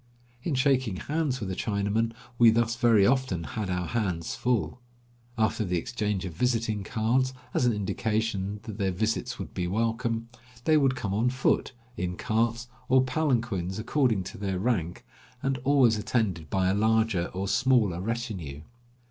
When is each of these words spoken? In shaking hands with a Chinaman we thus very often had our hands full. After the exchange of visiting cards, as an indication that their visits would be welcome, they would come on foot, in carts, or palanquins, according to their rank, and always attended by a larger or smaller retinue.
In 0.41 0.55
shaking 0.55 0.95
hands 0.95 1.39
with 1.39 1.51
a 1.51 1.55
Chinaman 1.55 2.11
we 2.39 2.49
thus 2.49 2.75
very 2.75 3.05
often 3.05 3.43
had 3.43 3.69
our 3.69 3.85
hands 3.85 4.33
full. 4.33 4.81
After 5.37 5.63
the 5.63 5.77
exchange 5.77 6.25
of 6.25 6.33
visiting 6.33 6.83
cards, 6.83 7.35
as 7.53 7.67
an 7.67 7.73
indication 7.73 8.61
that 8.63 8.79
their 8.79 8.89
visits 8.89 9.37
would 9.37 9.53
be 9.53 9.67
welcome, 9.67 10.27
they 10.63 10.75
would 10.75 10.95
come 10.95 11.13
on 11.13 11.29
foot, 11.29 11.73
in 11.97 12.17
carts, 12.17 12.67
or 12.89 13.03
palanquins, 13.03 13.77
according 13.77 14.23
to 14.23 14.39
their 14.39 14.57
rank, 14.57 15.05
and 15.43 15.59
always 15.59 15.99
attended 15.99 16.49
by 16.49 16.69
a 16.69 16.73
larger 16.73 17.25
or 17.27 17.47
smaller 17.47 18.01
retinue. 18.01 18.63